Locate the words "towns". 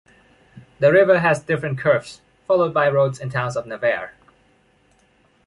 3.31-3.55